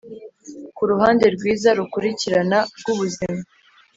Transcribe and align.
kuruhande 0.77 1.25
rwiza 1.35 1.69
rukurikirana 1.79 2.59
rwubuzima 2.79 3.39